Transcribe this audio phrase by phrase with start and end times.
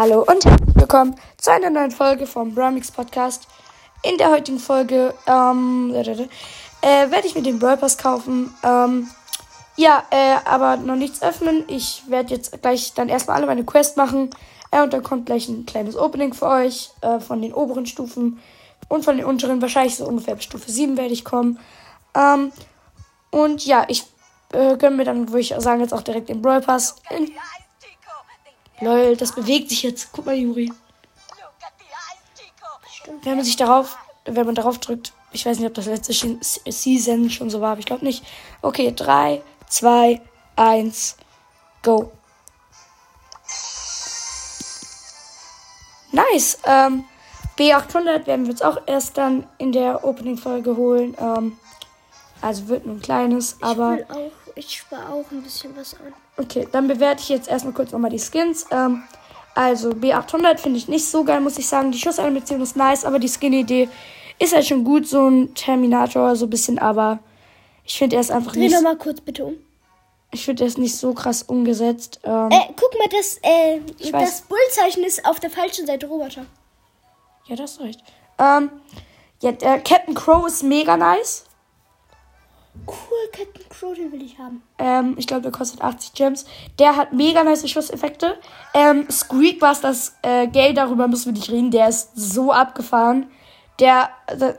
[0.00, 3.48] Hallo und herzlich willkommen zu einer neuen Folge vom Bramix Podcast.
[4.04, 8.54] In der heutigen Folge ähm, äh, werde ich mir den Brawl Pass kaufen.
[8.62, 9.08] Ähm,
[9.74, 11.64] ja, äh, aber noch nichts öffnen.
[11.66, 14.30] Ich werde jetzt gleich dann erstmal alle meine Quests machen.
[14.70, 18.38] Äh, und dann kommt gleich ein kleines Opening für euch äh, von den oberen Stufen
[18.86, 19.60] und von den unteren.
[19.60, 21.58] Wahrscheinlich so ungefähr bis Stufe 7 werde ich kommen.
[22.14, 22.52] Ähm,
[23.32, 24.04] und ja, ich
[24.52, 26.94] äh, gönne mir dann, würde ich sagen, jetzt auch direkt den Brawl Pass.
[27.10, 27.32] In
[28.80, 30.10] Lol, das bewegt sich jetzt.
[30.12, 30.72] Guck mal, Juri.
[33.22, 36.12] Wenn man sich darauf, wenn man darauf drückt, ich weiß nicht, ob das letzte
[36.70, 38.24] Season schon so war, aber ich glaube nicht.
[38.62, 40.20] Okay, 3, 2,
[40.56, 41.16] 1,
[41.82, 42.12] go.
[46.12, 46.58] Nice.
[46.64, 47.04] Ähm,
[47.58, 51.16] B800 werden wir uns auch erst dann in der Opening-Folge holen.
[51.20, 51.58] Ähm,
[52.40, 53.98] also wird nur ein kleines, aber.
[54.58, 56.12] Ich spare auch ein bisschen was an.
[56.36, 58.66] Okay, dann bewerte ich jetzt erstmal kurz nochmal die Skins.
[58.72, 59.04] Ähm,
[59.54, 61.92] also B800 finde ich nicht so geil, muss ich sagen.
[61.92, 63.88] Die Schussanimation ist nice, aber die Skin-Idee
[64.40, 65.06] ist halt schon gut.
[65.06, 67.20] So ein Terminator, so ein bisschen, aber
[67.84, 68.72] ich finde er ist einfach Dreh nicht.
[68.74, 69.54] noch mal kurz bitte um.
[70.32, 72.20] Ich finde er ist nicht so krass umgesetzt.
[72.24, 73.80] Ähm, Äh, guck mal, das, äh,
[74.12, 74.24] weiß.
[74.24, 76.44] das Bullzeichen ist auf der falschen Seite, Roboter.
[77.46, 78.00] ja, das ist recht.
[78.38, 78.70] Ähm,
[79.40, 81.44] ja, der Captain Crow ist mega nice.
[82.86, 84.62] Cool, Captain Crow, den will ich haben.
[84.78, 86.46] Ähm, ich glaube, der kostet 80 Gems.
[86.78, 88.38] Der hat mega nice Schusseffekte.
[88.74, 91.70] Ähm, Squeak war das äh, Geld, darüber müssen wir nicht reden.
[91.70, 93.26] Der ist so abgefahren.
[93.78, 94.58] Der, der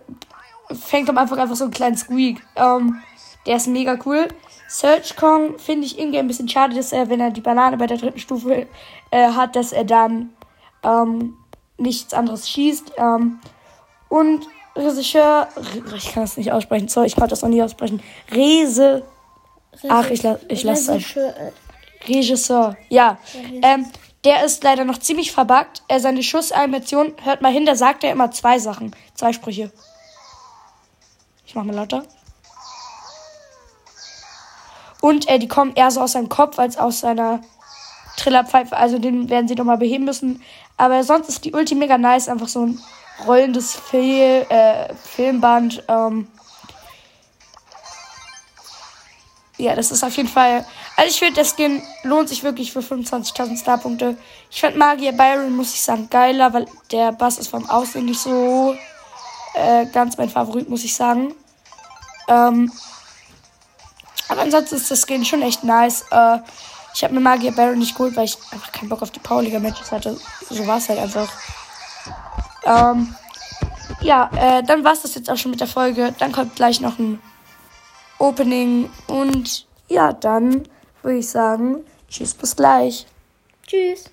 [0.71, 2.41] fängt am Anfang einfach so einen kleinen Squeak.
[2.55, 3.01] Ähm,
[3.45, 4.27] der ist mega cool.
[4.67, 7.87] Search Kong finde ich irgendwie ein bisschen schade, dass er, wenn er die Banane bei
[7.87, 8.67] der dritten Stufe
[9.09, 10.29] äh, hat, dass er dann
[10.83, 11.35] ähm,
[11.77, 12.93] nichts anderes schießt.
[12.97, 13.39] Ähm,
[14.09, 14.47] und
[14.79, 18.01] Regisseur, Re- ich kann das nicht aussprechen, sorry, ich kann das noch nie aussprechen.
[18.31, 19.03] Rese,
[19.87, 21.51] Ach, ich la- ich lass es Regisseur, äh,
[22.07, 23.17] Regisseur, ja.
[23.61, 23.85] Ähm,
[24.25, 25.83] der ist leider noch ziemlich verbuggt.
[25.87, 29.71] Äh, seine Schussanimation, hört mal hin, da sagt er immer zwei Sachen, zwei Sprüche.
[31.45, 32.03] Ich mach mal lauter.
[35.01, 37.39] Und äh, die kommen eher so aus seinem Kopf als aus seiner
[38.19, 38.75] Trillerpfeife.
[38.75, 40.41] Also den werden sie doch mal beheben müssen.
[40.77, 42.29] Aber sonst ist die Ulti mega nice.
[42.29, 42.79] Einfach so ein
[43.25, 45.83] rollendes Fil äh, Filmband.
[45.87, 46.27] Ähm,
[49.57, 50.65] ja, das ist auf jeden Fall.
[50.95, 54.17] Also ich finde, der Skin lohnt sich wirklich für 25.000 Starpunkte.
[54.49, 58.19] Ich fand Magier Byron, muss ich sagen, geiler, weil der Bass ist vom Aussehen nicht
[58.19, 58.75] so
[59.53, 61.33] äh, ganz mein Favorit, muss ich sagen.
[62.29, 62.71] Ähm,
[64.29, 66.05] aber ansonsten ist das Skin schon echt nice.
[66.11, 66.39] Äh,
[66.99, 69.57] ich habe mir Magier Baron nicht geholt, weil ich einfach keinen Bock auf die Powerliga
[69.57, 70.17] Matches hatte.
[70.49, 71.31] So war es halt einfach.
[72.65, 73.15] Ähm,
[74.01, 76.13] ja, äh, dann war es das jetzt auch schon mit der Folge.
[76.19, 77.21] Dann kommt gleich noch ein
[78.17, 80.67] Opening und ja, dann
[81.01, 83.07] würde ich sagen, tschüss, bis gleich.
[83.65, 84.11] Tschüss.